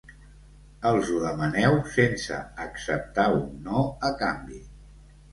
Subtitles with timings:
[0.91, 4.59] Els ho demaneu sense acceptar un no a canvi.